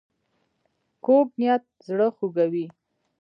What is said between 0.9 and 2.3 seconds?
کوږ نیت زړه